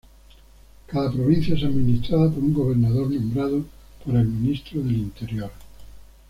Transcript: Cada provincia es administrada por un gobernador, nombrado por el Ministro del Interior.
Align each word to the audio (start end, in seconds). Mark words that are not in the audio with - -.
Cada 0.87 1.11
provincia 1.11 1.53
es 1.53 1.61
administrada 1.63 2.27
por 2.31 2.43
un 2.43 2.55
gobernador, 2.55 3.11
nombrado 3.11 3.63
por 4.03 4.15
el 4.15 4.25
Ministro 4.27 4.81
del 4.81 4.95
Interior. 4.95 5.51